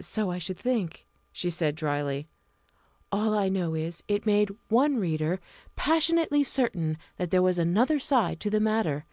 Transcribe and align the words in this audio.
"So 0.00 0.28
I 0.28 0.38
should 0.38 0.58
think," 0.58 1.06
she 1.30 1.48
said 1.48 1.76
drily; 1.76 2.26
"all 3.12 3.32
I 3.32 3.48
know 3.48 3.74
is, 3.74 4.02
it 4.08 4.26
made 4.26 4.50
one 4.70 4.96
reader 4.96 5.38
passionately 5.76 6.42
certain 6.42 6.98
that 7.16 7.30
there 7.30 7.42
was 7.42 7.60
another 7.60 8.00
side 8.00 8.40
to 8.40 8.50
the 8.50 8.58
matter! 8.58 9.06